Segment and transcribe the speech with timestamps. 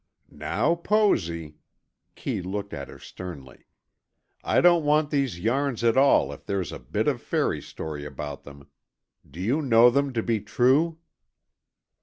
[0.33, 1.57] "Now, Posy,"
[2.15, 3.67] Kee looked at her sternly,
[4.43, 8.41] "I don't want these yarns at all if there's a bit of fairy story about
[8.41, 8.67] them.
[9.29, 10.97] Do you know them to be true?"